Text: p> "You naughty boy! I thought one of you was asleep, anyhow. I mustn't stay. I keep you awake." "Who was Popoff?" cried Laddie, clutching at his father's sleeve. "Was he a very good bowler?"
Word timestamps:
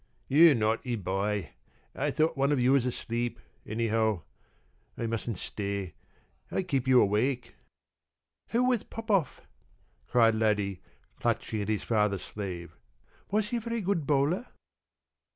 p> 0.27 0.35
"You 0.35 0.55
naughty 0.55 0.95
boy! 0.95 1.51
I 1.95 2.09
thought 2.09 2.35
one 2.35 2.51
of 2.51 2.59
you 2.59 2.71
was 2.73 2.87
asleep, 2.87 3.39
anyhow. 3.67 4.23
I 4.97 5.05
mustn't 5.05 5.37
stay. 5.37 5.93
I 6.49 6.63
keep 6.63 6.87
you 6.87 6.99
awake." 6.99 7.53
"Who 8.47 8.63
was 8.63 8.81
Popoff?" 8.81 9.41
cried 10.07 10.33
Laddie, 10.33 10.81
clutching 11.19 11.61
at 11.61 11.67
his 11.69 11.83
father's 11.83 12.23
sleeve. 12.23 12.75
"Was 13.29 13.49
he 13.51 13.57
a 13.57 13.61
very 13.61 13.81
good 13.81 14.07
bowler?" 14.07 14.47